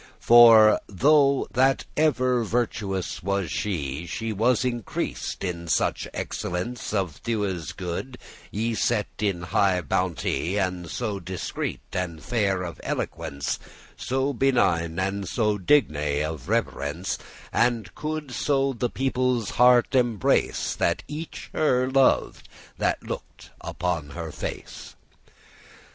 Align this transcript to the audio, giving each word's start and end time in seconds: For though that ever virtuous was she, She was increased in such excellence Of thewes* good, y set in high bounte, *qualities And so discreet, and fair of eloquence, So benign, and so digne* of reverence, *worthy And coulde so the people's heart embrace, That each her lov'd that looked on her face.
For 0.19 0.79
though 0.87 1.47
that 1.51 1.85
ever 1.95 2.43
virtuous 2.43 3.21
was 3.21 3.51
she, 3.51 4.07
She 4.07 4.33
was 4.33 4.65
increased 4.65 5.43
in 5.43 5.67
such 5.67 6.07
excellence 6.11 6.91
Of 6.91 7.17
thewes* 7.21 7.71
good, 7.71 8.17
y 8.51 8.73
set 8.73 9.05
in 9.19 9.43
high 9.43 9.79
bounte, 9.81 10.23
*qualities 10.23 10.57
And 10.57 10.89
so 10.89 11.19
discreet, 11.19 11.81
and 11.93 12.23
fair 12.23 12.63
of 12.63 12.81
eloquence, 12.83 13.59
So 13.95 14.33
benign, 14.33 14.97
and 14.97 15.29
so 15.29 15.59
digne* 15.59 16.23
of 16.23 16.49
reverence, 16.49 17.19
*worthy 17.53 17.67
And 17.67 17.93
coulde 17.93 18.31
so 18.31 18.73
the 18.73 18.89
people's 18.89 19.51
heart 19.51 19.93
embrace, 19.93 20.73
That 20.75 21.03
each 21.07 21.51
her 21.53 21.87
lov'd 21.91 22.49
that 22.79 23.03
looked 23.07 23.51
on 23.83 24.09
her 24.09 24.31
face. 24.31 24.95